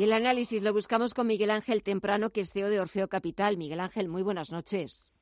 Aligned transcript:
Y 0.00 0.04
el 0.04 0.14
análisis 0.14 0.62
lo 0.62 0.72
buscamos 0.72 1.12
con 1.12 1.26
Miguel 1.26 1.50
Ángel 1.50 1.82
Temprano, 1.82 2.30
que 2.30 2.40
es 2.40 2.54
CEO 2.54 2.70
de 2.70 2.80
Orfeo 2.80 3.08
Capital. 3.08 3.58
Miguel 3.58 3.80
Ángel, 3.80 4.08
muy 4.08 4.22
buenas 4.22 4.50
noches. 4.50 5.12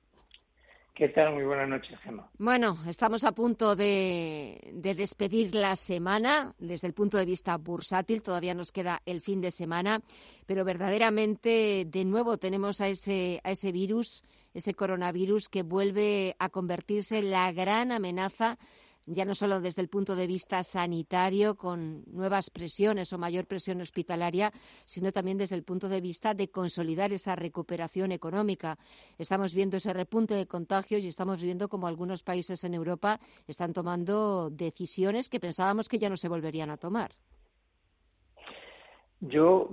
¿Qué 0.94 1.08
tal? 1.08 1.34
Muy 1.34 1.42
buenas 1.42 1.68
noches, 1.68 1.98
Gemma. 1.98 2.30
Bueno, 2.38 2.78
estamos 2.86 3.24
a 3.24 3.32
punto 3.32 3.74
de, 3.74 4.70
despedir 4.72 5.52
la 5.56 5.74
semana 5.74 6.54
desde 6.60 6.86
el 6.86 6.94
punto 6.94 7.18
de 7.18 7.24
vista 7.24 7.56
bursátil. 7.56 8.22
Todavía 8.22 8.54
nos 8.54 8.70
queda 8.70 9.02
el 9.04 9.20
fin 9.20 9.40
de 9.40 9.50
semana, 9.50 10.00
pero 10.46 10.64
verdaderamente 10.64 11.84
de 11.84 12.04
nuevo 12.04 12.38
tenemos 12.38 12.80
a 12.80 12.86
ese, 12.86 13.40
a 13.42 13.50
ese 13.50 13.72
virus, 13.72 14.22
ese 14.54 14.74
coronavirus 14.74 15.48
que 15.48 15.64
vuelve 15.64 16.36
a 16.38 16.50
convertirse 16.50 17.18
en 17.18 17.32
la 17.32 17.50
gran 17.50 17.90
amenaza 17.90 18.58
ya 19.10 19.24
no 19.24 19.34
solo 19.34 19.60
desde 19.60 19.82
el 19.82 19.88
punto 19.88 20.14
de 20.14 20.26
vista 20.26 20.62
sanitario, 20.62 21.56
con 21.56 22.04
nuevas 22.06 22.50
presiones 22.50 23.12
o 23.12 23.18
mayor 23.18 23.46
presión 23.46 23.80
hospitalaria, 23.80 24.52
sino 24.84 25.12
también 25.12 25.38
desde 25.38 25.56
el 25.56 25.64
punto 25.64 25.88
de 25.88 26.00
vista 26.00 26.34
de 26.34 26.48
consolidar 26.48 27.12
esa 27.12 27.34
recuperación 27.34 28.12
económica. 28.12 28.78
Estamos 29.18 29.54
viendo 29.54 29.76
ese 29.76 29.92
repunte 29.92 30.34
de 30.34 30.46
contagios 30.46 31.04
y 31.04 31.08
estamos 31.08 31.42
viendo 31.42 31.68
como 31.68 31.86
algunos 31.86 32.22
países 32.22 32.64
en 32.64 32.74
Europa 32.74 33.20
están 33.46 33.72
tomando 33.72 34.50
decisiones 34.50 35.28
que 35.28 35.40
pensábamos 35.40 35.88
que 35.88 35.98
ya 35.98 36.08
no 36.08 36.16
se 36.16 36.28
volverían 36.28 36.70
a 36.70 36.76
tomar. 36.76 37.12
Yo 39.20 39.70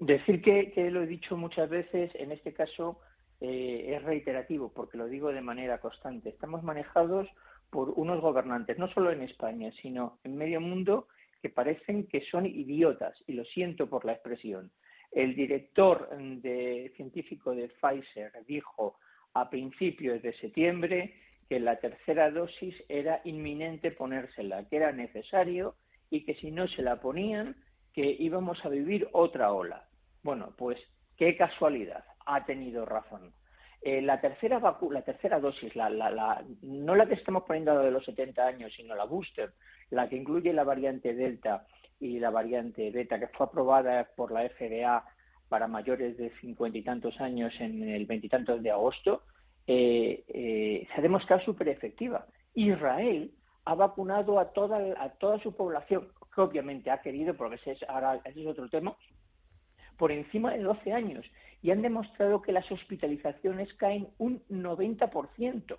decir 0.00 0.42
que, 0.42 0.90
lo 0.90 1.02
he 1.02 1.06
dicho 1.06 1.36
muchas 1.36 1.68
veces, 1.68 2.10
en 2.14 2.32
este 2.32 2.52
caso 2.52 3.00
eh, 3.40 3.94
es 3.96 4.02
reiterativo, 4.02 4.72
porque 4.72 4.96
lo 4.96 5.06
digo 5.06 5.32
de 5.32 5.40
manera 5.40 5.78
constante. 5.78 6.30
Estamos 6.30 6.62
manejados 6.62 7.28
por 7.70 7.90
unos 7.90 8.20
gobernantes, 8.20 8.78
no 8.78 8.88
solo 8.88 9.10
en 9.10 9.22
España, 9.22 9.70
sino 9.82 10.18
en 10.24 10.36
medio 10.36 10.60
mundo, 10.60 11.08
que 11.42 11.50
parecen 11.50 12.06
que 12.06 12.22
son 12.30 12.46
idiotas, 12.46 13.14
y 13.26 13.34
lo 13.34 13.44
siento 13.44 13.88
por 13.88 14.04
la 14.04 14.12
expresión. 14.12 14.70
El 15.12 15.34
director 15.34 16.08
de, 16.18 16.92
científico 16.96 17.54
de 17.54 17.68
Pfizer 17.68 18.32
dijo 18.46 18.98
a 19.34 19.48
principios 19.50 20.22
de 20.22 20.32
septiembre 20.34 21.14
que 21.48 21.60
la 21.60 21.78
tercera 21.78 22.30
dosis 22.30 22.74
era 22.88 23.20
inminente 23.24 23.90
ponérsela, 23.90 24.64
que 24.68 24.76
era 24.76 24.92
necesario 24.92 25.76
y 26.10 26.24
que 26.24 26.34
si 26.34 26.50
no 26.50 26.66
se 26.68 26.82
la 26.82 27.00
ponían, 27.00 27.56
que 27.92 28.16
íbamos 28.18 28.64
a 28.64 28.68
vivir 28.68 29.08
otra 29.12 29.52
ola. 29.52 29.88
Bueno, 30.22 30.54
pues 30.56 30.78
qué 31.16 31.36
casualidad, 31.36 32.04
ha 32.26 32.44
tenido 32.44 32.84
razón. 32.84 33.32
Eh, 33.82 34.02
la 34.02 34.20
tercera 34.20 34.60
la 34.90 35.02
tercera 35.02 35.38
dosis, 35.38 35.76
la, 35.76 35.88
la, 35.88 36.44
no 36.62 36.94
la 36.94 37.06
que 37.06 37.14
estamos 37.14 37.44
poniendo 37.44 37.78
de 37.78 37.90
los 37.90 38.04
70 38.04 38.44
años, 38.44 38.72
sino 38.76 38.94
la 38.94 39.04
booster, 39.04 39.52
la 39.90 40.08
que 40.08 40.16
incluye 40.16 40.52
la 40.52 40.64
variante 40.64 41.14
Delta 41.14 41.66
y 42.00 42.18
la 42.18 42.30
variante 42.30 42.90
Beta, 42.90 43.18
que 43.18 43.28
fue 43.28 43.46
aprobada 43.46 44.08
por 44.16 44.32
la 44.32 44.48
FDA 44.48 45.04
para 45.48 45.68
mayores 45.68 46.16
de 46.16 46.30
cincuenta 46.40 46.78
y 46.78 46.82
tantos 46.82 47.20
años 47.20 47.52
en 47.60 47.88
el 47.88 48.06
veintitantos 48.06 48.62
de 48.62 48.70
agosto, 48.70 49.22
eh, 49.66 50.24
eh, 50.28 50.86
se 50.88 50.94
ha 50.98 51.02
demostrado 51.02 51.42
súper 51.42 51.68
efectiva. 51.68 52.26
Israel 52.54 53.32
ha 53.64 53.74
vacunado 53.74 54.38
a 54.38 54.52
toda, 54.52 54.78
a 55.00 55.10
toda 55.10 55.38
su 55.40 55.54
población, 55.54 56.08
que 56.34 56.40
obviamente 56.40 56.90
ha 56.90 57.02
querido, 57.02 57.34
porque 57.34 57.56
ese 57.56 57.72
es, 57.72 57.82
ahora 57.88 58.20
ese 58.24 58.40
es 58.40 58.46
otro 58.46 58.68
tema, 58.68 58.96
por 59.96 60.12
encima 60.12 60.52
de 60.52 60.62
12 60.62 60.92
años 60.92 61.24
y 61.62 61.70
han 61.70 61.82
demostrado 61.82 62.42
que 62.42 62.52
las 62.52 62.70
hospitalizaciones 62.70 63.72
caen 63.74 64.08
un 64.18 64.42
90%. 64.48 65.78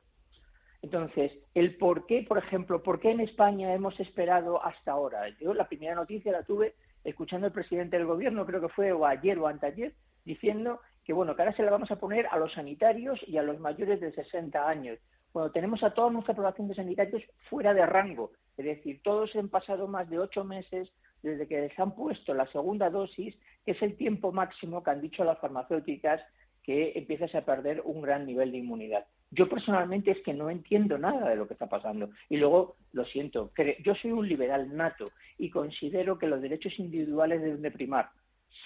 Entonces, 0.81 1.31
el 1.53 1.75
por 1.75 2.05
qué, 2.05 2.23
por 2.27 2.37
ejemplo, 2.37 2.83
por 2.83 2.99
qué 2.99 3.11
en 3.11 3.21
España 3.21 3.73
hemos 3.73 3.99
esperado 3.99 4.63
hasta 4.63 4.91
ahora. 4.91 5.29
Yo 5.39 5.53
la 5.53 5.67
primera 5.67 5.95
noticia 5.95 6.31
la 6.31 6.43
tuve 6.43 6.75
escuchando 7.03 7.47
al 7.47 7.53
presidente 7.53 7.97
del 7.97 8.05
gobierno, 8.05 8.45
creo 8.45 8.61
que 8.61 8.69
fue 8.69 8.91
o 8.91 9.05
ayer 9.05 9.39
o 9.39 9.47
anteayer, 9.47 9.93
diciendo 10.25 10.81
que 11.05 11.13
bueno, 11.13 11.35
que 11.35 11.41
ahora 11.41 11.55
se 11.55 11.63
la 11.63 11.71
vamos 11.71 11.89
a 11.89 11.95
poner 11.95 12.27
a 12.27 12.37
los 12.37 12.53
sanitarios 12.53 13.19
y 13.27 13.37
a 13.37 13.43
los 13.43 13.59
mayores 13.59 14.01
de 14.01 14.11
60 14.11 14.67
años. 14.67 14.99
Bueno, 15.33 15.51
tenemos 15.51 15.83
a 15.83 15.93
toda 15.93 16.09
nuestra 16.09 16.33
población 16.33 16.67
de 16.67 16.75
sanitarios 16.75 17.23
fuera 17.49 17.73
de 17.73 17.85
rango, 17.85 18.31
es 18.57 18.65
decir, 18.65 19.01
todos 19.03 19.35
han 19.35 19.49
pasado 19.49 19.87
más 19.87 20.09
de 20.09 20.19
ocho 20.19 20.43
meses 20.43 20.89
desde 21.21 21.47
que 21.47 21.61
les 21.61 21.79
han 21.79 21.93
puesto 21.93 22.33
la 22.33 22.47
segunda 22.51 22.89
dosis, 22.89 23.35
que 23.65 23.71
es 23.71 23.81
el 23.81 23.95
tiempo 23.97 24.31
máximo 24.31 24.83
que 24.83 24.91
han 24.91 25.01
dicho 25.01 25.23
las 25.23 25.39
farmacéuticas 25.39 26.21
que 26.63 26.93
empiezas 26.95 27.33
a 27.33 27.45
perder 27.45 27.81
un 27.85 28.01
gran 28.01 28.25
nivel 28.25 28.51
de 28.51 28.57
inmunidad. 28.57 29.05
Yo 29.31 29.47
personalmente 29.47 30.11
es 30.11 30.21
que 30.23 30.33
no 30.33 30.49
entiendo 30.49 30.97
nada 30.97 31.29
de 31.29 31.35
lo 31.35 31.47
que 31.47 31.53
está 31.53 31.67
pasando. 31.67 32.09
Y 32.29 32.37
luego, 32.37 32.75
lo 32.93 33.05
siento, 33.05 33.51
yo 33.83 33.95
soy 33.95 34.11
un 34.11 34.27
liberal 34.27 34.75
nato 34.75 35.11
y 35.37 35.49
considero 35.49 36.17
que 36.17 36.27
los 36.27 36.41
derechos 36.41 36.77
individuales 36.79 37.41
deben 37.41 37.61
de 37.61 37.71
primar, 37.71 38.09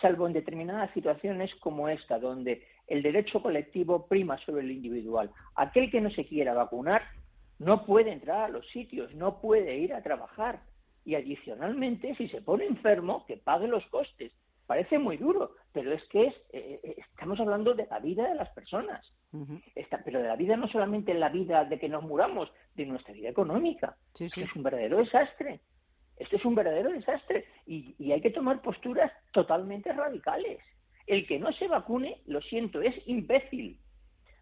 salvo 0.01 0.27
en 0.27 0.33
determinadas 0.33 0.91
situaciones 0.93 1.53
como 1.55 1.87
esta, 1.87 2.19
donde 2.19 2.65
el 2.87 3.01
derecho 3.01 3.41
colectivo 3.41 4.07
prima 4.07 4.37
sobre 4.39 4.63
el 4.63 4.71
individual. 4.71 5.31
Aquel 5.55 5.89
que 5.91 6.01
no 6.01 6.09
se 6.11 6.25
quiera 6.25 6.53
vacunar 6.53 7.03
no 7.59 7.85
puede 7.85 8.11
entrar 8.11 8.45
a 8.45 8.49
los 8.49 8.67
sitios, 8.69 9.13
no 9.13 9.39
puede 9.39 9.77
ir 9.77 9.93
a 9.93 10.01
trabajar, 10.01 10.61
y 11.05 11.15
adicionalmente, 11.15 12.15
si 12.15 12.27
se 12.29 12.41
pone 12.41 12.65
enfermo, 12.65 13.25
que 13.25 13.37
pague 13.37 13.67
los 13.67 13.85
costes. 13.87 14.31
Parece 14.67 14.99
muy 14.99 15.17
duro, 15.17 15.55
pero 15.73 15.91
es 15.91 16.03
que 16.09 16.27
es, 16.27 16.35
eh, 16.53 16.79
eh, 16.83 16.95
estamos 16.97 17.39
hablando 17.39 17.73
de 17.73 17.87
la 17.87 17.99
vida 17.99 18.27
de 18.27 18.35
las 18.35 18.49
personas. 18.49 19.05
pero 20.03 20.21
de 20.21 20.27
la 20.27 20.35
vida 20.35 20.57
no 20.57 20.67
solamente 20.67 21.13
la 21.13 21.29
vida 21.29 21.65
de 21.65 21.79
que 21.79 21.89
nos 21.89 22.03
muramos, 22.03 22.51
de 22.75 22.85
nuestra 22.85 23.13
vida 23.13 23.29
económica. 23.29 23.95
Esto 24.17 24.41
es 24.41 24.55
un 24.55 24.63
verdadero 24.63 24.97
desastre. 24.97 25.61
Esto 26.17 26.35
es 26.35 26.45
un 26.45 26.55
verdadero 26.55 26.91
desastre 26.91 27.45
y, 27.65 28.11
hay 28.11 28.21
que 28.21 28.31
tomar 28.31 28.61
posturas 28.61 29.11
totalmente 29.31 29.91
radicales. 29.91 30.59
El 31.07 31.25
que 31.27 31.39
no 31.39 31.51
se 31.53 31.67
vacune, 31.67 32.21
lo 32.25 32.41
siento, 32.41 32.81
es 32.81 32.95
imbécil. 33.07 33.79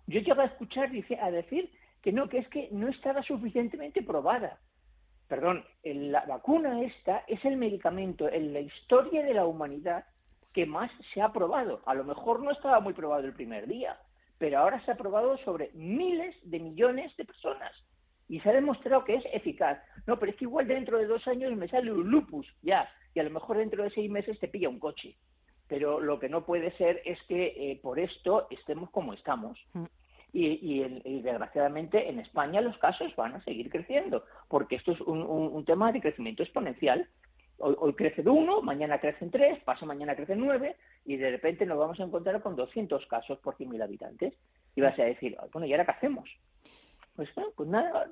Yo 0.07 0.19
llego 0.19 0.41
a 0.41 0.46
escuchar 0.46 0.91
a 1.22 1.31
decir 1.31 1.72
que 2.02 2.12
no, 2.12 2.28
que 2.28 2.40
es 2.40 2.47
que 2.50 2.69
no 2.72 2.88
estaba 2.90 3.24
suficientemente 3.24 4.02
probada 4.02 4.59
perdón, 5.30 5.63
la 5.84 6.25
vacuna 6.25 6.81
esta 6.81 7.24
es 7.28 7.46
el 7.46 7.56
medicamento 7.56 8.28
en 8.28 8.51
la 8.51 8.62
historia 8.62 9.24
de 9.24 9.36
la 9.36 9.46
humanidad 9.46 10.03
que 10.53 10.66
más 10.66 10.91
se 11.13 11.22
ha 11.22 11.31
probado. 11.31 11.81
A 11.86 11.94
lo 11.94 12.03
mejor 12.03 12.41
no 12.41 12.51
estaba 12.51 12.80
muy 12.80 12.94
probado 12.94 13.25
el 13.25 13.34
primer 13.34 13.68
día, 13.68 13.96
pero 14.40 14.57
ahora 14.57 14.84
se 14.84 14.91
ha 14.91 14.97
probado 14.97 15.38
sobre 15.46 15.69
miles 15.75 16.36
de 16.44 16.59
millones 16.59 17.16
de 17.16 17.25
personas 17.25 17.72
y 18.30 18.40
se 18.40 18.50
ha 18.50 18.54
demostrado 18.54 19.04
que 19.04 19.16
es 19.16 19.24
eficaz. 19.34 19.80
No, 20.06 20.18
pero 20.18 20.32
es 20.32 20.38
que 20.38 20.46
igual 20.46 20.68
dentro 20.68 21.00
de 21.00 21.08
dos 21.08 21.28
años 21.28 21.54
me 21.58 21.68
sale 21.68 21.92
un 21.92 22.10
lupus, 22.10 22.48
ya, 22.62 22.88
y 23.14 23.20
a 23.20 23.24
lo 23.24 23.32
mejor 23.32 23.58
dentro 23.58 23.84
de 23.84 23.90
seis 23.90 24.10
meses 24.10 24.40
te 24.40 24.48
pilla 24.48 24.70
un 24.70 24.80
coche. 24.80 25.16
Pero 25.68 26.00
lo 26.00 26.20
que 26.20 26.30
no 26.30 26.46
puede 26.46 26.72
ser 26.78 27.02
es 27.06 27.20
que 27.28 27.48
eh, 27.58 27.80
por 27.82 28.00
esto 28.00 28.48
estemos 28.52 28.92
como 28.92 29.14
estamos. 29.14 29.60
Mm. 29.74 29.86
Y, 30.32 30.84
desgraciadamente 31.24 32.08
en 32.08 32.20
España 32.20 32.62
los 32.62 32.78
casos 32.78 33.16
van 33.16 33.34
a 33.34 33.44
seguir 33.44 33.68
creciendo, 33.72 34.26
porque 34.48 34.76
esto 34.76 34.92
es 34.92 35.02
un, 35.02 35.66
tema 35.66 35.92
de 35.92 36.02
crecimiento 36.02 36.44
exponencial. 36.44 37.08
Hoy, 37.58 37.94
crece 37.94 38.22
de 38.22 38.30
uno, 38.30 38.62
mañana 38.62 39.00
crecen 39.00 39.32
tres, 39.32 39.60
pasa 39.64 39.88
mañana 39.88 40.16
crecen 40.16 40.40
nueve, 40.40 40.76
y 41.04 41.18
de 41.18 41.32
repente 41.32 41.66
nos 41.66 41.80
vamos 41.80 42.00
a 42.00 42.04
encontrar 42.04 42.42
con 42.44 42.56
200 42.56 43.08
casos 43.08 43.40
por 43.40 43.58
100.000 43.58 43.84
habitantes. 43.84 44.36
Y 44.76 44.82
vas 44.82 44.98
a 45.00 45.04
decir, 45.04 45.36
bueno, 45.52 45.66
¿y 45.66 45.74
ahora 45.74 45.86
qué 45.86 45.92
hacemos? 45.92 46.30
Pues, 47.19 47.31
pues 47.57 47.68
nada, 47.68 48.09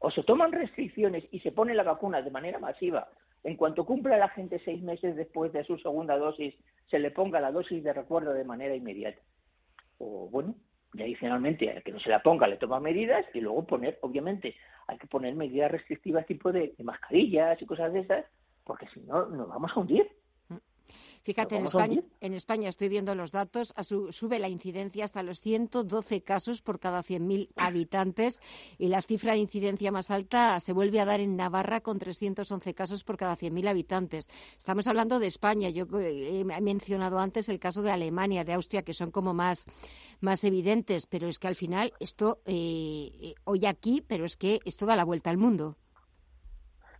o 0.00 0.10
se 0.10 0.24
toman 0.24 0.50
restricciones 0.50 1.22
y 1.30 1.38
se 1.38 1.52
pone 1.52 1.72
la 1.72 1.84
vacuna 1.84 2.20
de 2.20 2.32
manera 2.32 2.58
masiva. 2.58 3.06
En 3.44 3.54
cuanto 3.54 3.86
cumpla 3.86 4.16
la 4.16 4.28
gente 4.28 4.60
seis 4.64 4.82
meses 4.82 5.14
después 5.14 5.52
de 5.52 5.62
su 5.62 5.78
segunda 5.78 6.18
dosis, 6.18 6.52
se 6.90 6.98
le 6.98 7.12
ponga 7.12 7.38
la 7.38 7.52
dosis 7.52 7.84
de 7.84 7.92
recuerdo 7.92 8.32
de 8.32 8.42
manera 8.42 8.74
inmediata. 8.74 9.20
O 9.98 10.28
bueno, 10.32 10.56
y 10.94 11.02
adicionalmente, 11.02 11.70
al 11.70 11.84
que 11.84 11.92
no 11.92 12.00
se 12.00 12.10
la 12.10 12.24
ponga, 12.24 12.48
le 12.48 12.56
toma 12.56 12.80
medidas 12.80 13.24
y 13.34 13.40
luego 13.40 13.64
poner, 13.68 14.00
obviamente, 14.02 14.56
hay 14.88 14.98
que 14.98 15.06
poner 15.06 15.36
medidas 15.36 15.70
restrictivas 15.70 16.26
tipo 16.26 16.50
de 16.50 16.74
mascarillas 16.82 17.62
y 17.62 17.66
cosas 17.66 17.92
de 17.92 18.00
esas, 18.00 18.24
porque 18.64 18.88
si 18.88 18.98
no, 19.02 19.26
nos 19.26 19.48
vamos 19.48 19.70
a 19.72 19.78
hundir. 19.78 20.10
Fíjate, 21.24 21.56
en 21.56 21.64
España, 21.64 22.02
en 22.20 22.34
España 22.34 22.68
estoy 22.68 22.90
viendo 22.90 23.14
los 23.14 23.32
datos, 23.32 23.72
sube 24.10 24.38
la 24.38 24.50
incidencia 24.50 25.06
hasta 25.06 25.22
los 25.22 25.40
112 25.40 26.20
casos 26.20 26.60
por 26.60 26.78
cada 26.78 27.02
100.000 27.02 27.48
habitantes 27.56 28.42
y 28.76 28.88
la 28.88 29.00
cifra 29.00 29.32
de 29.32 29.38
incidencia 29.38 29.90
más 29.90 30.10
alta 30.10 30.60
se 30.60 30.74
vuelve 30.74 31.00
a 31.00 31.06
dar 31.06 31.20
en 31.20 31.36
Navarra 31.36 31.80
con 31.80 31.98
311 31.98 32.74
casos 32.74 33.04
por 33.04 33.16
cada 33.16 33.38
100.000 33.38 33.68
habitantes. 33.68 34.28
Estamos 34.58 34.86
hablando 34.86 35.18
de 35.18 35.28
España. 35.28 35.70
Yo 35.70 35.86
eh, 35.98 36.40
he 36.40 36.60
mencionado 36.60 37.18
antes 37.18 37.48
el 37.48 37.58
caso 37.58 37.80
de 37.80 37.90
Alemania, 37.90 38.44
de 38.44 38.52
Austria, 38.52 38.82
que 38.82 38.92
son 38.92 39.10
como 39.10 39.32
más, 39.32 39.64
más 40.20 40.44
evidentes, 40.44 41.06
pero 41.06 41.28
es 41.28 41.38
que 41.38 41.48
al 41.48 41.54
final 41.54 41.94
esto 42.00 42.42
eh, 42.44 43.10
eh, 43.20 43.34
hoy 43.44 43.64
aquí, 43.64 44.04
pero 44.06 44.26
es 44.26 44.36
que 44.36 44.60
esto 44.66 44.84
da 44.84 44.94
la 44.94 45.04
vuelta 45.06 45.30
al 45.30 45.38
mundo. 45.38 45.78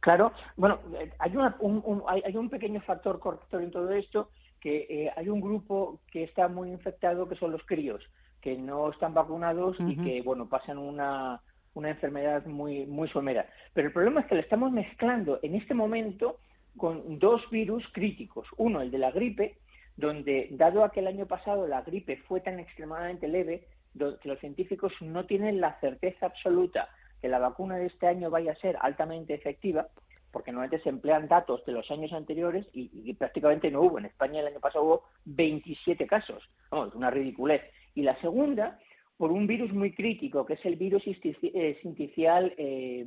Claro, 0.04 0.32
bueno, 0.58 0.80
eh, 1.00 1.10
hay, 1.18 1.34
un, 1.34 2.02
hay, 2.06 2.36
un 2.36 2.50
pequeño 2.50 2.82
factor 2.82 3.18
corrector 3.18 3.62
en 3.62 3.70
todo 3.70 3.90
esto, 3.90 4.28
que 4.60 4.86
eh, 4.90 5.10
hay 5.16 5.30
un 5.30 5.40
grupo 5.40 6.00
que 6.12 6.24
está 6.24 6.46
muy 6.46 6.68
infectado, 6.70 7.26
que 7.26 7.36
son 7.36 7.52
los 7.52 7.64
críos, 7.64 8.02
que 8.42 8.54
no 8.54 8.90
están 8.90 9.14
vacunados 9.14 9.78
y 9.80 9.96
que, 9.96 10.20
bueno, 10.20 10.46
pasan 10.46 10.76
una, 10.76 11.40
una 11.72 11.88
enfermedad 11.88 12.44
muy, 12.44 12.84
muy 12.84 13.08
somera. 13.08 13.48
Pero 13.72 13.86
el 13.86 13.94
problema 13.94 14.20
es 14.20 14.26
que 14.26 14.34
le 14.34 14.42
estamos 14.42 14.72
mezclando 14.72 15.38
en 15.42 15.54
este 15.54 15.72
momento 15.72 16.36
con 16.76 17.18
dos 17.18 17.40
virus 17.50 17.82
críticos. 17.94 18.46
Uno, 18.58 18.82
el 18.82 18.90
de 18.90 18.98
la 18.98 19.10
gripe, 19.10 19.56
donde, 19.96 20.48
dado 20.50 20.84
a 20.84 20.92
que 20.92 21.00
el 21.00 21.06
año 21.06 21.24
pasado 21.24 21.66
la 21.66 21.80
gripe 21.80 22.18
fue 22.28 22.42
tan 22.42 22.60
extremadamente 22.60 23.26
leve, 23.26 23.68
que 23.98 24.28
los 24.28 24.38
científicos 24.40 24.92
no 25.00 25.24
tienen 25.24 25.62
la 25.62 25.80
certeza 25.80 26.26
absoluta 26.26 26.90
que 27.24 27.30
la 27.30 27.38
vacuna 27.38 27.78
de 27.78 27.86
este 27.86 28.06
año 28.06 28.28
vaya 28.28 28.52
a 28.52 28.56
ser 28.56 28.76
altamente 28.82 29.32
efectiva, 29.32 29.88
porque 30.30 30.52
normalmente 30.52 30.82
se 30.82 30.90
emplean 30.90 31.26
datos 31.26 31.64
de 31.64 31.72
los 31.72 31.90
años 31.90 32.12
anteriores 32.12 32.66
y, 32.74 33.14
prácticamente 33.14 33.70
no 33.70 33.80
hubo. 33.80 33.98
En 33.98 34.04
España 34.04 34.40
el 34.40 34.48
año 34.48 34.60
pasado 34.60 34.84
hubo 34.84 35.02
27 35.24 36.06
casos. 36.06 36.42
Vamos, 36.70 36.94
una 36.94 37.08
ridiculez. 37.08 37.62
Y 37.94 38.02
la 38.02 38.20
segunda, 38.20 38.78
por 39.16 39.32
un 39.32 39.46
virus 39.46 39.72
muy 39.72 39.94
crítico, 39.94 40.44
que 40.44 40.52
es 40.52 40.66
el 40.66 40.76
virus 40.76 41.02
eh, 41.06 41.78
sinticial 41.80 42.52
eh, 42.58 43.06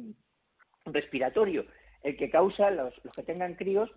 respiratorio, 0.85 1.67
el 2.01 2.17
que 2.17 2.31
causa, 2.31 2.71
los, 2.71 2.95
los 3.03 3.13
que 3.13 3.21
tengan 3.21 3.53
críos, 3.53 3.91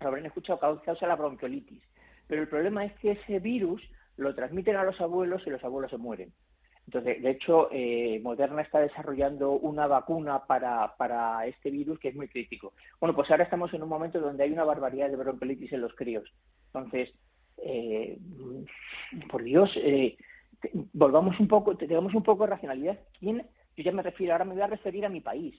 lo 0.00 0.06
habrán 0.06 0.26
escuchado, 0.26 0.80
causa 0.84 1.06
la 1.08 1.16
bronquiolitis. 1.16 1.82
Pero 2.28 2.42
el 2.42 2.48
problema 2.48 2.84
es 2.84 2.92
que 3.00 3.10
ese 3.10 3.40
virus 3.40 3.82
lo 4.16 4.36
transmiten 4.36 4.76
a 4.76 4.84
los 4.84 5.00
abuelos 5.00 5.42
y 5.46 5.50
los 5.50 5.64
abuelos 5.64 5.90
se 5.90 5.98
mueren. 5.98 6.32
Entonces, 6.88 7.22
de 7.22 7.30
hecho, 7.32 7.68
eh, 7.70 8.18
Moderna 8.22 8.62
está 8.62 8.80
desarrollando 8.80 9.52
una 9.52 9.86
vacuna 9.86 10.46
para, 10.46 10.96
para 10.96 11.44
este 11.44 11.70
virus 11.70 11.98
que 11.98 12.08
es 12.08 12.16
muy 12.16 12.28
crítico. 12.28 12.72
Bueno, 12.98 13.14
pues 13.14 13.30
ahora 13.30 13.44
estamos 13.44 13.74
en 13.74 13.82
un 13.82 13.90
momento 13.90 14.18
donde 14.18 14.44
hay 14.44 14.52
una 14.52 14.64
barbaridad 14.64 15.10
de 15.10 15.16
bronquiolitis 15.16 15.70
en 15.74 15.82
los 15.82 15.94
críos. 15.94 16.32
Entonces, 16.68 17.10
eh, 17.58 18.18
por 19.30 19.42
Dios, 19.42 19.70
eh, 19.76 20.16
volvamos 20.94 21.38
un 21.38 21.46
poco, 21.46 21.76
tengamos 21.76 22.14
un 22.14 22.22
poco 22.22 22.44
de 22.44 22.52
racionalidad. 22.52 22.98
¿Quién, 23.18 23.46
yo 23.76 23.84
ya 23.84 23.92
me 23.92 24.02
refiero, 24.02 24.32
ahora 24.32 24.46
me 24.46 24.54
voy 24.54 24.62
a 24.62 24.68
referir 24.68 25.04
a 25.04 25.10
mi 25.10 25.20
país. 25.20 25.54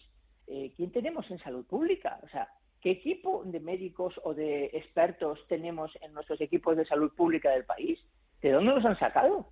Eh, 0.47 0.73
¿Quién 0.75 0.91
tenemos 0.91 1.29
en 1.29 1.37
salud 1.37 1.63
pública? 1.67 2.19
O 2.23 2.29
sea, 2.29 2.49
¿qué 2.81 2.89
equipo 2.89 3.43
de 3.45 3.59
médicos 3.59 4.19
o 4.23 4.33
de 4.33 4.71
expertos 4.73 5.45
tenemos 5.47 5.95
en 6.01 6.11
nuestros 6.11 6.41
equipos 6.41 6.75
de 6.75 6.85
salud 6.85 7.11
pública 7.15 7.51
del 7.51 7.65
país? 7.65 7.99
¿De 8.41 8.51
dónde 8.51 8.73
los 8.73 8.83
han 8.83 8.97
sacado? 8.97 9.51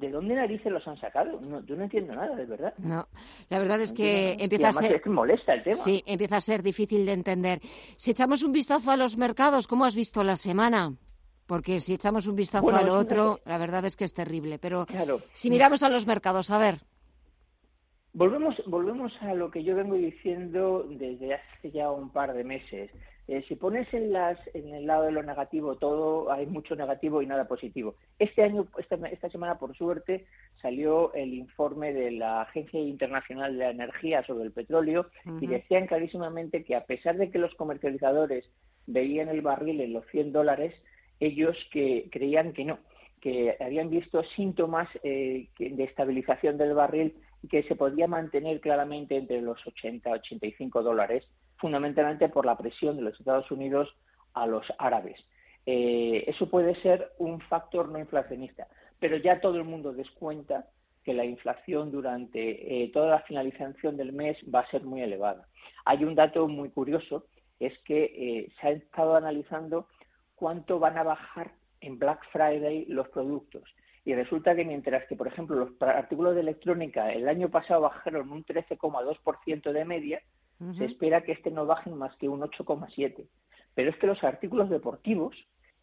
¿De 0.00 0.10
dónde 0.10 0.34
narices 0.34 0.72
los 0.72 0.86
han 0.88 0.98
sacado? 0.98 1.38
yo 1.66 1.76
no 1.76 1.82
entiendo 1.82 2.14
nada, 2.14 2.34
de 2.34 2.46
verdad. 2.46 2.72
No, 2.78 3.06
la 3.50 3.58
verdad 3.58 3.82
es 3.82 3.92
que 3.92 4.34
empieza 4.40 4.68
a 4.68 4.72
ser... 4.72 4.94
Es 4.94 5.02
que 5.02 5.10
molesta 5.10 5.52
el 5.52 5.62
tema. 5.62 5.76
Sí, 5.76 6.02
empieza 6.06 6.38
a 6.38 6.40
ser 6.40 6.62
difícil 6.62 7.04
de 7.04 7.12
entender. 7.12 7.60
Si 7.96 8.10
echamos 8.10 8.42
un 8.42 8.50
vistazo 8.50 8.90
a 8.90 8.96
los 8.96 9.18
mercados, 9.18 9.68
¿cómo 9.68 9.84
has 9.84 9.94
visto 9.94 10.24
la 10.24 10.36
semana? 10.36 10.94
Porque 11.46 11.80
si 11.80 11.92
echamos 11.92 12.26
un 12.26 12.34
vistazo 12.34 12.70
al 12.70 12.88
otro, 12.88 13.40
la 13.44 13.58
verdad 13.58 13.84
es 13.84 13.98
que 13.98 14.04
es 14.04 14.14
terrible. 14.14 14.58
Pero 14.58 14.86
si 15.34 15.50
miramos 15.50 15.82
a 15.82 15.90
los 15.90 16.06
mercados, 16.06 16.48
a 16.48 16.56
ver. 16.56 16.78
Volvemos, 18.14 18.54
volvemos 18.66 19.12
a 19.20 19.34
lo 19.34 19.50
que 19.50 19.62
yo 19.62 19.76
vengo 19.76 19.96
diciendo 19.96 20.86
desde 20.88 21.34
hace 21.34 21.70
ya 21.72 21.90
un 21.90 22.08
par 22.10 22.32
de 22.32 22.44
meses. 22.44 22.90
Eh, 23.30 23.44
si 23.46 23.54
pones 23.54 23.86
en, 23.94 24.12
las, 24.12 24.40
en 24.54 24.74
el 24.74 24.88
lado 24.88 25.04
de 25.04 25.12
lo 25.12 25.22
negativo 25.22 25.76
todo, 25.76 26.32
hay 26.32 26.46
mucho 26.46 26.74
negativo 26.74 27.22
y 27.22 27.26
nada 27.26 27.46
positivo. 27.46 27.94
Este 28.18 28.42
año, 28.42 28.66
esta, 28.76 28.96
esta 29.08 29.30
semana, 29.30 29.56
por 29.56 29.76
suerte, 29.76 30.26
salió 30.60 31.14
el 31.14 31.34
informe 31.34 31.92
de 31.92 32.10
la 32.10 32.42
Agencia 32.42 32.80
Internacional 32.80 33.52
de 33.52 33.58
la 33.66 33.70
Energía 33.70 34.26
sobre 34.26 34.46
el 34.46 34.50
petróleo 34.50 35.06
y 35.40 35.46
decían 35.46 35.86
clarísimamente 35.86 36.64
que 36.64 36.74
a 36.74 36.86
pesar 36.86 37.18
de 37.18 37.30
que 37.30 37.38
los 37.38 37.54
comercializadores 37.54 38.50
veían 38.88 39.28
el 39.28 39.42
barril 39.42 39.80
en 39.80 39.92
los 39.92 40.04
100 40.06 40.32
dólares, 40.32 40.74
ellos 41.20 41.56
que 41.72 42.08
creían 42.10 42.52
que 42.52 42.64
no, 42.64 42.80
que 43.20 43.54
habían 43.60 43.90
visto 43.90 44.24
síntomas 44.34 44.88
eh, 45.04 45.46
de 45.56 45.84
estabilización 45.84 46.58
del 46.58 46.74
barril 46.74 47.14
y 47.44 47.46
que 47.46 47.62
se 47.62 47.76
podía 47.76 48.08
mantener 48.08 48.60
claramente 48.60 49.16
entre 49.16 49.40
los 49.40 49.64
80 49.64 50.10
y 50.10 50.12
85 50.14 50.82
dólares 50.82 51.24
fundamentalmente 51.60 52.28
por 52.28 52.46
la 52.46 52.56
presión 52.56 52.96
de 52.96 53.02
los 53.02 53.18
Estados 53.18 53.50
Unidos 53.50 53.88
a 54.34 54.46
los 54.46 54.66
árabes. 54.78 55.18
Eh, 55.66 56.24
eso 56.26 56.48
puede 56.48 56.74
ser 56.82 57.12
un 57.18 57.40
factor 57.42 57.88
no 57.88 57.98
inflacionista, 57.98 58.66
pero 58.98 59.16
ya 59.18 59.40
todo 59.40 59.56
el 59.56 59.64
mundo 59.64 59.92
descuenta 59.92 60.66
que 61.04 61.14
la 61.14 61.24
inflación 61.24 61.90
durante 61.90 62.84
eh, 62.84 62.90
toda 62.92 63.10
la 63.10 63.20
finalización 63.20 63.96
del 63.96 64.12
mes 64.12 64.36
va 64.52 64.60
a 64.60 64.70
ser 64.70 64.84
muy 64.84 65.02
elevada. 65.02 65.46
Hay 65.84 66.04
un 66.04 66.14
dato 66.14 66.46
muy 66.48 66.70
curioso, 66.70 67.26
es 67.58 67.76
que 67.80 68.04
eh, 68.04 68.52
se 68.60 68.66
ha 68.66 68.70
estado 68.70 69.16
analizando 69.16 69.86
cuánto 70.34 70.78
van 70.78 70.98
a 70.98 71.02
bajar 71.02 71.52
en 71.80 71.98
Black 71.98 72.20
Friday 72.32 72.86
los 72.86 73.08
productos. 73.08 73.64
Y 74.04 74.14
resulta 74.14 74.54
que 74.54 74.64
mientras 74.64 75.06
que, 75.06 75.16
por 75.16 75.28
ejemplo, 75.28 75.56
los 75.56 75.70
artículos 75.82 76.34
de 76.34 76.40
electrónica 76.40 77.12
el 77.12 77.28
año 77.28 77.50
pasado 77.50 77.82
bajaron 77.82 78.32
un 78.32 78.44
13,2% 78.44 79.72
de 79.72 79.84
media, 79.84 80.22
se 80.76 80.84
espera 80.84 81.22
que 81.22 81.32
este 81.32 81.50
no 81.50 81.64
bajen 81.66 81.96
más 81.96 82.14
que 82.16 82.28
un 82.28 82.40
8,7. 82.40 83.26
Pero 83.74 83.90
es 83.90 83.96
que 83.96 84.06
los 84.06 84.22
artículos 84.22 84.68
deportivos, 84.68 85.34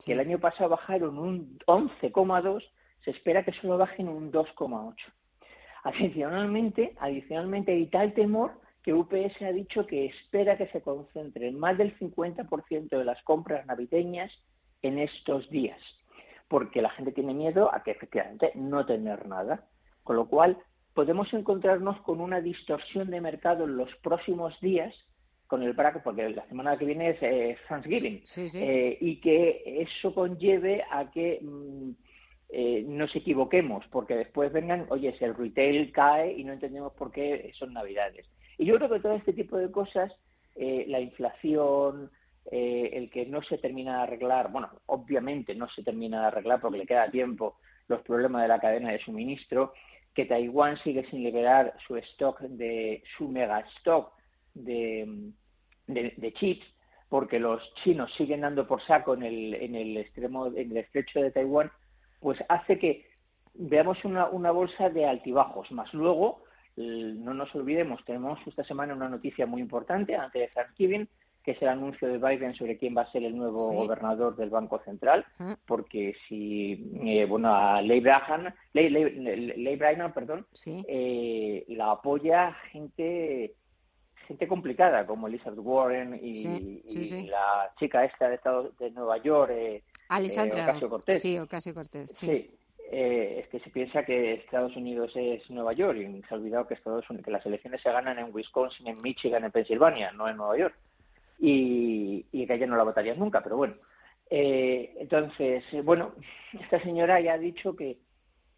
que 0.05 0.13
el 0.13 0.19
año 0.19 0.39
pasado 0.39 0.69
bajaron 0.69 1.17
un 1.17 1.57
11,2, 1.65 2.63
se 3.03 3.11
espera 3.11 3.43
que 3.43 3.53
solo 3.53 3.77
bajen 3.77 4.07
un 4.07 4.31
2,8. 4.31 4.95
Adicionalmente, 5.83 6.93
adicionalmente 6.99 7.71
hay 7.71 7.87
tal 7.87 8.13
temor 8.13 8.51
que 8.83 8.93
UPS 8.93 9.41
ha 9.41 9.51
dicho 9.51 9.85
que 9.85 10.05
espera 10.05 10.57
que 10.57 10.67
se 10.67 10.81
concentren 10.81 11.59
más 11.59 11.77
del 11.77 11.97
50% 11.97 12.89
de 12.89 13.05
las 13.05 13.21
compras 13.23 13.65
navideñas 13.65 14.31
en 14.81 14.99
estos 14.99 15.49
días, 15.49 15.79
porque 16.47 16.81
la 16.81 16.89
gente 16.91 17.11
tiene 17.11 17.33
miedo 17.33 17.73
a 17.73 17.83
que 17.83 17.91
efectivamente 17.91 18.51
no 18.55 18.85
tener 18.85 19.27
nada. 19.27 19.65
Con 20.03 20.15
lo 20.15 20.27
cual, 20.27 20.57
podemos 20.97 21.31
encontrarnos 21.31 22.01
con 22.01 22.19
una 22.19 22.41
distorsión 22.41 23.11
de 23.11 23.21
mercado 23.21 23.65
en 23.65 23.77
los 23.77 23.87
próximos 23.97 24.59
días 24.61 24.91
con 25.45 25.61
el 25.61 25.73
BRAC, 25.73 26.01
porque 26.01 26.27
la 26.27 26.47
semana 26.47 26.75
que 26.75 26.85
viene 26.85 27.11
es 27.11 27.17
eh, 27.21 27.55
Thanksgiving, 27.69 28.23
eh, 28.55 28.97
y 28.99 29.17
que 29.17 29.83
eso 29.83 30.11
conlleve 30.15 30.83
a 30.89 31.11
que 31.11 31.39
mm, 31.39 31.91
eh, 32.49 32.83
nos 32.87 33.15
equivoquemos, 33.15 33.85
porque 33.91 34.15
después 34.15 34.51
vengan, 34.51 34.87
oye, 34.89 35.15
si 35.19 35.23
el 35.23 35.35
retail 35.35 35.91
cae 35.91 36.33
y 36.33 36.43
no 36.43 36.53
entendemos 36.53 36.93
por 36.93 37.11
qué 37.11 37.51
son 37.59 37.73
Navidades. 37.73 38.25
Y 38.57 38.65
yo 38.65 38.77
creo 38.77 38.89
que 38.89 38.99
todo 38.99 39.13
este 39.13 39.33
tipo 39.33 39.55
de 39.55 39.69
cosas, 39.69 40.11
la 40.55 40.99
inflación, 40.99 42.09
el 42.49 43.11
que 43.11 43.27
no 43.27 43.43
se 43.43 43.59
termina 43.59 43.97
de 43.97 44.03
arreglar, 44.03 44.51
bueno, 44.51 44.71
obviamente 44.87 45.53
no 45.53 45.69
se 45.69 45.83
termina 45.83 46.21
de 46.21 46.27
arreglar 46.27 46.59
porque 46.59 46.79
le 46.79 46.87
queda 46.87 47.11
tiempo 47.11 47.57
los 47.87 48.01
problemas 48.01 48.41
de 48.41 48.47
la 48.47 48.59
cadena 48.59 48.91
de 48.91 48.99
suministro, 48.99 49.73
que 50.17 50.25
Taiwán 50.25 50.79
sigue 50.79 51.07
sin 51.11 51.21
liberar 51.21 51.75
su 51.85 51.95
stock 51.97 52.41
de 52.41 53.03
su 53.15 53.27
mega 53.27 53.59
stock 53.77 54.11
de, 54.55 55.31
de, 55.85 56.33
chips 56.33 56.65
porque 57.07 57.37
los 57.37 57.61
chinos 57.83 58.11
siguen 58.17 58.41
dando 58.41 58.65
por 58.65 58.83
saco 58.87 59.13
en 59.13 59.21
el, 59.21 59.53
en 59.53 59.75
el 59.75 59.95
extremo 59.95 60.47
en 60.47 60.71
el 60.71 60.77
estrecho 60.77 61.21
de 61.21 61.29
Taiwán 61.29 61.71
pues 62.19 62.39
hace 62.49 62.79
que 62.79 63.05
veamos 63.53 64.03
una, 64.05 64.27
una 64.29 64.49
bolsa 64.49 64.89
de 64.89 65.05
altibajos. 65.05 65.71
Más 65.71 65.93
luego 65.93 66.41
no 66.75 67.35
nos 67.35 67.53
olvidemos 67.53 68.03
tenemos 68.03 68.39
esta 68.47 68.63
semana 68.63 68.95
una 68.95 69.09
noticia 69.09 69.45
muy 69.45 69.61
importante 69.61 70.15
antes 70.15 70.41
de 70.41 70.47
Thanksgiving 70.47 71.07
que 71.47 71.53
es 71.53 71.61
el 71.61 71.69
anuncio 71.69 72.09
de 72.09 72.17
Biden 72.17 72.53
sobre 72.55 72.77
quién 72.77 72.93
va 72.93 73.03
a 73.03 73.11
ser 73.13 73.23
el 73.23 73.37
nuevo 73.37 73.71
gobernador 73.71 74.35
del 74.35 74.49
Banco 74.49 74.81
Central, 74.83 75.25
porque 75.65 76.13
si, 76.27 76.91
eh, 77.05 77.25
bueno, 77.25 77.55
a 77.55 77.81
Leigh 77.81 78.01
Brahan, 78.01 78.53
perdón, 80.13 80.45
eh, 80.65 81.63
la 81.69 81.91
apoya 81.91 82.51
gente 82.69 83.53
gente 84.27 84.45
complicada 84.45 85.05
como 85.05 85.29
Elizabeth 85.29 85.59
Warren 85.63 86.19
y, 86.21 86.83
la 87.29 87.71
chica 87.79 88.03
esta 88.03 88.27
de 88.27 88.35
Estado 88.35 88.73
de 88.77 88.91
Nueva 88.91 89.15
York, 89.23 89.51
eh, 89.53 89.83
Ocasio 90.09 90.89
Cortés. 90.89 91.21
Sí, 91.21 91.39
Ocasio 91.39 91.73
Cortés. 91.73 92.09
Sí. 92.19 92.51
es 92.91 93.47
que 93.47 93.59
se 93.61 93.69
piensa 93.69 94.03
que 94.03 94.33
Estados 94.33 94.75
Unidos 94.75 95.13
es 95.15 95.49
Nueva 95.49 95.71
York 95.71 95.97
y 95.97 96.21
se 96.23 96.33
ha 96.33 96.37
olvidado 96.37 96.67
que 96.67 96.73
Estados 96.73 97.09
Unidos, 97.09 97.23
que 97.23 97.31
las 97.31 97.45
elecciones 97.45 97.81
se 97.81 97.89
ganan 97.89 98.19
en 98.19 98.35
Wisconsin, 98.35 98.87
en 98.87 98.97
Michigan, 99.01 99.45
en 99.45 99.51
Pensilvania, 99.51 100.11
no 100.11 100.27
en 100.27 100.35
Nueva 100.35 100.57
York 100.57 100.75
y, 101.39 102.45
que 102.47 102.53
ella 102.53 102.67
no 102.67 102.77
la 102.77 102.83
votaría 102.83 103.13
nunca, 103.15 103.41
pero 103.41 103.57
bueno. 103.57 103.75
Eh, 104.29 104.95
entonces, 104.99 105.63
eh, 105.71 105.81
bueno, 105.81 106.13
esta 106.61 106.81
señora 106.81 107.19
ya 107.19 107.33
ha 107.33 107.37
dicho 107.37 107.75
que, 107.75 107.99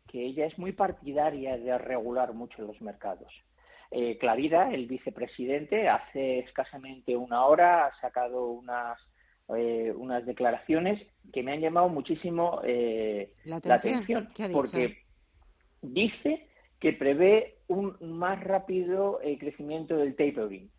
que 0.07 0.25
ella 0.25 0.45
es 0.45 0.57
muy 0.57 0.71
partidaria 0.71 1.57
de 1.57 1.77
regular 1.77 2.33
mucho 2.33 2.61
los 2.61 2.81
mercados. 2.81 3.31
Eh, 3.91 4.17
Clarida, 4.19 4.71
el 4.71 4.85
vicepresidente, 4.85 5.89
hace 5.89 6.39
escasamente 6.39 7.17
una 7.17 7.45
hora 7.45 7.87
ha 7.87 8.01
sacado 8.01 8.47
unas, 8.47 8.99
eh, 9.55 9.91
unas 9.95 10.25
declaraciones 10.27 11.01
que 11.33 11.41
me 11.41 11.53
han 11.53 11.61
llamado 11.61 11.89
muchísimo 11.89 12.61
la 13.45 13.55
atención, 13.75 14.29
porque 14.51 14.99
dice 15.81 16.47
que 16.79 16.93
prevé 16.93 17.57
un 17.67 17.95
más 17.99 18.43
rápido 18.43 19.19
crecimiento 19.39 19.97
del 19.97 20.15
tapering 20.15 20.69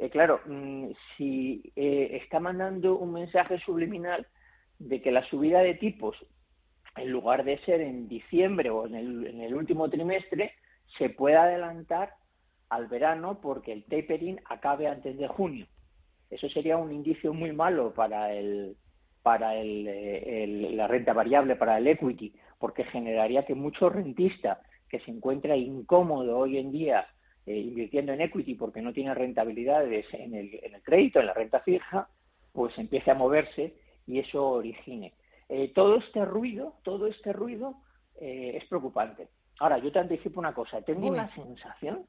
eh, 0.00 0.08
claro, 0.08 0.40
mm, 0.46 0.92
si 1.16 1.72
eh, 1.76 2.18
está 2.22 2.40
mandando 2.40 2.96
un 2.96 3.12
mensaje 3.12 3.58
subliminal 3.58 4.26
de 4.78 5.02
que 5.02 5.12
la 5.12 5.22
subida 5.28 5.60
de 5.60 5.74
tipos, 5.74 6.16
en 6.96 7.10
lugar 7.10 7.44
de 7.44 7.58
ser 7.66 7.82
en 7.82 8.08
diciembre 8.08 8.70
o 8.70 8.86
en 8.86 8.94
el, 8.94 9.54
último 9.54 9.90
trimestre, 9.90 10.54
se 10.96 11.10
pueda 11.10 11.42
adelantar 11.42 12.14
al 12.70 12.86
verano 12.86 13.40
porque 13.42 13.72
el 13.72 13.84
tapering 13.84 14.40
acabe 14.46 14.88
antes 14.88 15.18
de 15.18 15.28
junio. 15.28 15.66
Eso 16.30 16.48
sería 16.48 16.78
un 16.78 16.92
indicio 16.92 17.34
muy 17.34 17.52
malo 17.52 17.92
para 17.92 18.32
el 18.32 18.76
para 19.22 19.54
el, 19.54 20.78
la 20.78 20.86
renta 20.86 21.12
variable, 21.12 21.56
para 21.56 21.76
el 21.76 21.86
equity, 21.86 22.32
porque 22.58 22.84
generaría 22.84 23.44
que 23.44 23.54
mucho 23.54 23.90
rentista 23.90 24.62
que 24.88 24.98
se 25.00 25.10
encuentra 25.10 25.56
incómodo 25.56 26.38
hoy 26.38 26.56
en 26.56 26.72
día 26.72 27.06
eh, 27.46 27.56
invirtiendo 27.56 28.12
en 28.12 28.20
equity 28.20 28.54
porque 28.54 28.82
no 28.82 28.92
tiene 28.92 29.14
rentabilidades 29.14 30.06
en 30.12 30.34
el, 30.34 30.60
en 30.62 30.74
el 30.74 30.82
crédito, 30.82 31.20
en 31.20 31.26
la 31.26 31.34
renta 31.34 31.60
fija, 31.60 32.08
pues 32.52 32.76
empiece 32.78 33.10
a 33.10 33.14
moverse 33.14 33.74
y 34.06 34.18
eso 34.18 34.46
origine. 34.50 35.14
Eh, 35.48 35.72
todo 35.74 35.96
este 35.96 36.24
ruido, 36.24 36.74
todo 36.82 37.06
este 37.06 37.32
ruido 37.32 37.76
eh, 38.20 38.52
es 38.56 38.68
preocupante. 38.68 39.28
Ahora, 39.58 39.78
yo 39.78 39.90
te 39.90 39.98
anticipo 39.98 40.38
una 40.38 40.54
cosa. 40.54 40.82
Tengo 40.82 41.14
la 41.14 41.34
sensación 41.34 42.06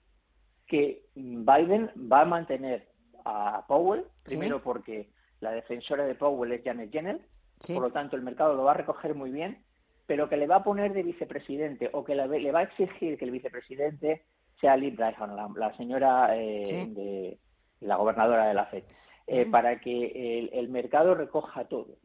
que 0.68 1.04
Biden 1.16 1.92
va 2.12 2.22
a 2.22 2.26
mantener 2.26 2.88
a 3.26 3.66
Powell, 3.68 4.06
primero 4.24 4.62
porque 4.62 5.10
la 5.40 5.52
defensora 5.52 6.06
de 6.06 6.16
Powell 6.16 6.52
es 6.54 6.64
Janet 6.64 6.92
Yellen, 6.92 7.22
por 7.68 7.82
lo 7.82 7.92
tanto 7.92 8.16
el 8.16 8.22
mercado 8.22 8.56
lo 8.56 8.64
va 8.64 8.72
a 8.72 8.76
recoger 8.76 9.16
muy 9.16 9.32
bien, 9.32 9.64
pero 10.08 10.30
que 10.30 10.38
le 10.38 10.48
va 10.48 10.58
a 10.58 10.64
poner 10.64 10.94
de 10.94 11.04
vicepresidente 11.04 11.90
o 11.94 12.04
que 12.04 12.16
le 12.16 12.52
va 12.52 12.60
a 12.60 12.64
exigir 12.64 13.18
que 13.18 13.26
el 13.26 13.32
vicepresidente 13.32 14.24
sea 14.62 14.78
Liz 14.78 14.96
Bryan, 14.96 15.36
la, 15.56 15.76
señora 15.76 16.38
eh, 16.38 16.88
de 16.88 17.38
la 17.82 17.98
gobernadora 17.98 18.48
de 18.48 18.54
la 18.54 18.66
FED, 18.68 18.84
eh, 19.28 19.46
para 19.48 19.80
que 19.80 20.50
el 20.54 20.70
mercado 20.70 21.16
recoja 21.16 21.66
todo 21.66 21.98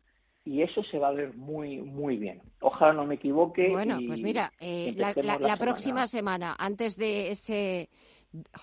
y 0.47 0.63
eso 0.63 0.83
se 0.85 0.99
va 0.99 1.09
a 1.09 1.13
ver 1.13 1.35
muy 1.35 1.83
muy 1.83 2.17
bien. 2.17 2.41
Ojalá 2.61 2.93
no 2.93 3.05
me 3.05 3.17
equivoque. 3.17 3.69
Bueno, 3.69 3.99
pues 4.07 4.23
mira, 4.23 4.53
eh, 4.61 4.95
la, 4.97 5.57
próxima 5.59 6.07
semana, 6.07 6.55
antes 6.59 6.97
de 6.97 7.33
ese 7.33 7.91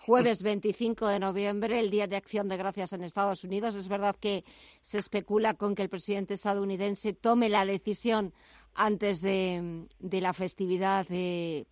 jueves 0.06 0.44
25 0.44 1.08
de 1.08 1.20
noviembre, 1.20 1.80
el 1.80 1.92
Día 1.92 2.08
de 2.08 2.16
Acción 2.16 2.48
de 2.48 2.56
Gracias 2.56 2.94
en 2.94 3.04
Estados 3.04 3.44
Unidos, 3.44 3.76
es 3.76 3.90
verdad 3.90 4.16
que 4.18 4.46
se 4.82 4.98
especula 4.98 5.56
con 5.56 5.76
que 5.76 5.82
el 5.82 5.90
presidente 5.90 6.36
estadounidense 6.36 7.14
tome 7.14 7.50
la 7.50 7.66
decisión 7.66 8.34
antes 8.75 9.22
de, 9.22 9.88
la 10.00 10.34
festividad, 10.34 11.06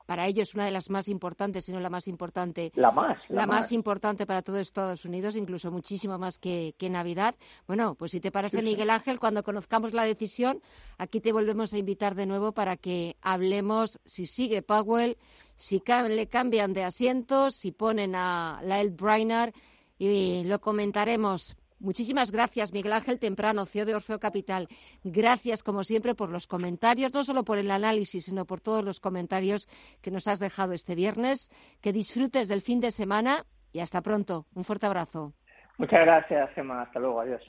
para 0.06 0.28
ellos 0.28 0.54
una 0.54 0.66
de 0.66 0.72
las 0.72 0.90
más 0.90 1.08
importantes, 1.08 1.66
si 1.66 1.72
no 1.72 1.80
la 1.80 1.90
más 1.90 2.08
importante. 2.08 2.72
La 2.76 2.92
más. 2.92 3.18
La, 3.30 3.48
más. 3.48 3.72
importante 3.72 4.26
para 4.26 4.42
todo 4.42 4.60
Estados 4.60 5.06
Unidos, 5.06 5.36
incluso 5.36 5.72
muchísimo 5.72 6.18
más 6.18 6.38
que, 6.38 6.76
Navidad. 6.90 7.36
Bueno, 7.68 7.96
pues 7.96 8.12
si 8.12 8.20
te 8.20 8.32
parece, 8.32 8.62
Miguel 8.62 8.90
Ángel, 8.90 9.20
cuando 9.20 9.44
conozcamos 9.44 9.94
la 9.94 10.04
decisión, 10.04 10.62
aquí 10.98 11.22
te 11.22 11.32
volvemos 11.32 11.74
a 11.74 11.78
invitar 11.78 12.16
de 12.16 12.26
nuevo 12.26 12.52
para 12.52 12.76
que 12.78 13.16
hablemos 13.22 14.00
si 14.06 14.26
sigue 14.26 14.62
Powell, 14.62 15.18
si 15.56 15.82
le 15.88 16.28
cambian 16.28 16.74
de 16.74 16.84
asiento, 16.84 17.52
si 17.52 17.72
ponen 17.72 18.16
a 18.16 18.60
la 18.64 18.82
El 18.82 18.92
Brainer 18.92 19.54
y 19.98 20.44
lo 20.44 20.60
comentaremos. 20.60 21.56
Muchísimas 21.82 22.32
gracias, 22.32 22.72
Miguel 22.74 22.94
Ángel 22.94 23.20
Temprano, 23.20 23.66
CEO 23.66 23.86
de 23.86 23.96
Orfeo 23.96 24.20
Capital. 24.20 24.68
Gracias, 25.04 25.64
como 25.64 25.84
siempre, 25.84 26.14
por 26.14 26.30
los 26.30 26.46
comentarios, 26.46 27.12
no 27.12 27.24
solo 27.24 27.44
por 27.44 27.58
el 27.58 27.72
análisis, 27.72 28.26
sino 28.26 28.46
por 28.46 28.62
todos 28.62 28.86
los 28.86 29.00
comentarios 29.00 29.68
que 30.02 30.12
nos 30.12 30.28
has 30.28 30.40
dejado 30.40 30.74
este 30.74 30.94
viernes. 30.94 31.50
Que 31.82 31.92
disfrutes 31.92 32.48
del 32.48 32.62
fin 32.62 32.82
de 32.82 32.92
semana 32.92 33.46
y 33.74 33.80
hasta 33.80 34.02
pronto. 34.02 34.46
Un 34.54 34.64
fuerte 34.64 34.86
abrazo. 34.86 35.34
Muchas 35.80 36.02
gracias, 36.02 36.52
Gemma. 36.54 36.84
Hasta 36.84 37.00
luego. 37.00 37.22
Adiós. 37.22 37.42